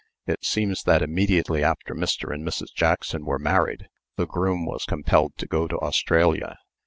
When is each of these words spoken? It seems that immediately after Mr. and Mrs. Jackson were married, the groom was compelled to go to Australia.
It 0.25 0.43
seems 0.43 0.81
that 0.85 1.03
immediately 1.03 1.63
after 1.63 1.93
Mr. 1.93 2.33
and 2.33 2.43
Mrs. 2.43 2.73
Jackson 2.73 3.23
were 3.23 3.37
married, 3.37 3.85
the 4.15 4.25
groom 4.25 4.65
was 4.65 4.83
compelled 4.85 5.37
to 5.37 5.45
go 5.45 5.67
to 5.67 5.77
Australia. 5.77 6.57